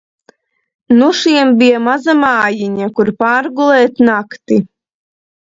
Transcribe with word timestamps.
Nu 1.01 1.09
šiem 1.19 1.51
bija 1.59 1.81
maza 1.89 2.17
mājiņa, 2.23 2.89
kur 3.01 3.13
pārgulēt 3.21 4.03
nakti. 4.11 4.63